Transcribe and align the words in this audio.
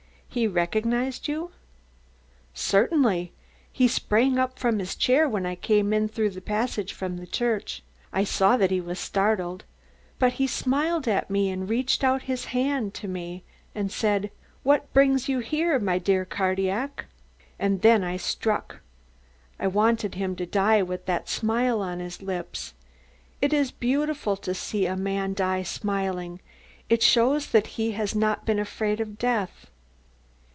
"He 0.33 0.47
recognised 0.47 1.27
you? 1.27 1.51
"Certainly. 2.53 3.33
He 3.69 3.89
sprang 3.89 4.39
up 4.39 4.57
from 4.57 4.79
his 4.79 4.95
chair 4.95 5.27
when 5.27 5.45
I 5.45 5.55
came 5.55 5.91
in 5.91 6.07
through 6.07 6.29
the 6.29 6.39
passage 6.39 6.93
from 6.93 7.17
the 7.17 7.27
church. 7.27 7.83
I 8.13 8.23
saw 8.23 8.55
that 8.55 8.71
he 8.71 8.79
was 8.79 8.97
startled, 8.97 9.65
but 10.19 10.31
he 10.35 10.47
smiled 10.47 11.05
at 11.05 11.29
me 11.29 11.49
and 11.49 11.67
reached 11.67 12.01
out 12.01 12.21
his 12.23 12.45
hand 12.55 12.93
to 12.93 13.09
me 13.09 13.43
and 13.75 13.91
said: 13.91 14.31
'What 14.63 14.93
brings 14.93 15.27
you 15.27 15.39
here, 15.39 15.77
my 15.79 15.97
dear 15.99 16.23
Cardillac?' 16.23 17.07
And 17.59 17.81
then 17.81 18.01
I 18.01 18.15
struck. 18.15 18.79
I 19.59 19.67
wanted 19.67 20.15
him 20.15 20.37
to 20.37 20.45
die 20.45 20.81
with 20.81 21.07
that 21.07 21.27
smile 21.27 21.81
on 21.81 21.99
his 21.99 22.21
lips. 22.21 22.73
It 23.41 23.51
is 23.51 23.71
beautiful 23.73 24.37
to 24.37 24.53
see 24.53 24.85
a 24.85 24.95
man 24.95 25.33
die 25.33 25.63
smiling, 25.63 26.39
it 26.87 27.03
shows 27.03 27.47
that 27.47 27.67
he 27.75 27.91
has 27.91 28.15
not 28.15 28.45
been 28.45 28.59
afraid 28.59 29.01
of 29.01 29.17
death. 29.19 29.67